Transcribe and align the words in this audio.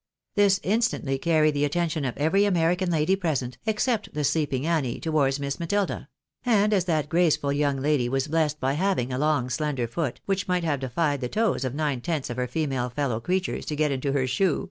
This 0.33 0.59
instantly 0.63 1.19
carried 1.19 1.53
the 1.53 1.63
attention 1.63 2.05
of 2.05 2.17
every 2.17 2.43
American 2.45 2.89
lady 2.89 3.15
present, 3.15 3.59
except 3.67 4.15
the 4.15 4.23
sleeping 4.23 4.65
Annie, 4.65 4.99
towards 4.99 5.39
Miss 5.39 5.59
Matilda; 5.59 6.09
and 6.43 6.73
as 6.73 6.85
that 6.85 7.07
graceful 7.07 7.53
young 7.53 7.77
lady 7.77 8.09
was 8.09 8.27
blessed 8.27 8.59
by 8.59 8.73
having 8.73 9.13
a 9.13 9.19
long 9.19 9.47
slender 9.47 9.87
foot, 9.87 10.19
which 10.25 10.47
might 10.47 10.63
have 10.63 10.79
defied 10.79 11.21
the 11.21 11.29
toes 11.29 11.63
of 11.63 11.75
nine 11.75 12.01
tenths 12.01 12.31
of 12.31 12.37
her 12.37 12.47
female 12.47 12.89
fellow 12.89 13.19
creatures 13.19 13.63
to 13.67 13.75
get 13.75 13.91
into 13.91 14.11
her 14.11 14.25
shoe, 14.25 14.25
48 14.25 14.25
THE 14.25 14.25
BARNABYS 14.25 14.39
IN 14.39 14.53
AMEEICA. 14.53 14.59